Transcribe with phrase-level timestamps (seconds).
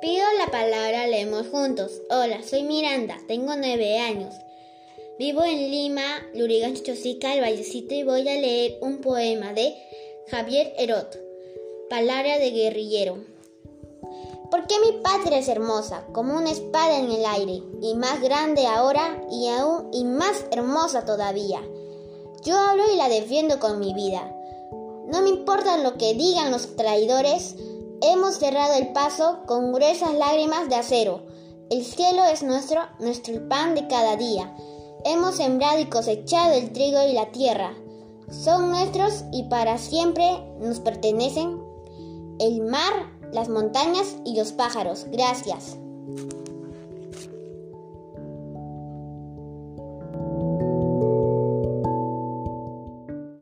[0.00, 1.90] Pido la palabra, leemos juntos.
[2.08, 4.32] Hola, soy Miranda, tengo nueve años.
[5.18, 6.04] Vivo en Lima,
[6.34, 9.74] Lurigancho Chosica, el Vallecito, y voy a leer un poema de
[10.30, 11.18] Javier Herot,
[11.90, 13.18] Palabra de guerrillero.
[14.52, 19.20] Porque mi patria es hermosa, como una espada en el aire, y más grande ahora
[19.32, 21.60] y aún y más hermosa todavía.
[22.44, 24.32] Yo hablo y la defiendo con mi vida.
[25.08, 27.56] No me importa lo que digan los traidores,
[28.02, 31.22] hemos cerrado el paso con gruesas lágrimas de acero.
[31.70, 34.54] El cielo es nuestro, nuestro pan de cada día.
[35.04, 37.74] Hemos sembrado y cosechado el trigo y la tierra.
[38.30, 41.62] Son nuestros y para siempre nos pertenecen
[42.40, 42.92] el mar,
[43.32, 45.06] las montañas y los pájaros.
[45.10, 45.78] Gracias.